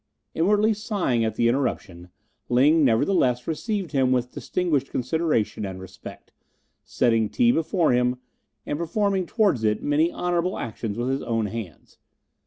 [0.33, 2.09] Inwardly sighing at the interruption,
[2.49, 6.31] Ling nevertheless received him with distinguished consideration and respect,
[6.83, 8.17] setting tea before him,
[8.65, 11.99] and performing towards it many honourable actions with his own hands.